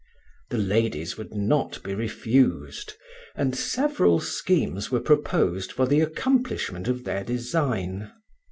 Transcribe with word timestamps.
The 0.49 0.57
ladies 0.57 1.15
would 1.15 1.35
not 1.35 1.83
be 1.83 1.93
refused, 1.93 2.93
and 3.35 3.55
several 3.55 4.19
schemes 4.19 4.89
were 4.89 4.99
proposed 4.99 5.71
for 5.71 5.85
the 5.85 6.01
accomplishment 6.01 6.87
of 6.87 7.03
their 7.03 7.23
design. 7.23 8.11